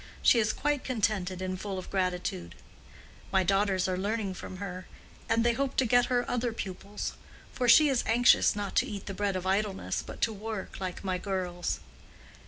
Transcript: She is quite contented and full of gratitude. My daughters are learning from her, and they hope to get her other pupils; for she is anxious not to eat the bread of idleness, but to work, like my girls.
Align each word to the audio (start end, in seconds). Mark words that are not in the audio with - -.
She 0.23 0.39
is 0.39 0.51
quite 0.51 0.83
contented 0.83 1.43
and 1.43 1.61
full 1.61 1.77
of 1.77 1.91
gratitude. 1.91 2.55
My 3.31 3.43
daughters 3.43 3.87
are 3.87 3.99
learning 3.99 4.33
from 4.33 4.57
her, 4.57 4.87
and 5.29 5.43
they 5.43 5.53
hope 5.53 5.75
to 5.77 5.85
get 5.85 6.05
her 6.05 6.27
other 6.27 6.53
pupils; 6.53 7.13
for 7.53 7.69
she 7.69 7.87
is 7.87 8.03
anxious 8.07 8.55
not 8.55 8.75
to 8.77 8.87
eat 8.87 9.05
the 9.05 9.13
bread 9.13 9.35
of 9.35 9.45
idleness, 9.45 10.01
but 10.01 10.19
to 10.21 10.33
work, 10.33 10.79
like 10.79 11.03
my 11.03 11.19
girls. 11.19 11.81